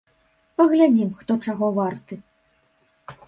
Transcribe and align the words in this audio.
Паглядзім, 0.59 1.11
хто 1.19 1.31
чаго 1.47 1.69
варты! 1.77 2.17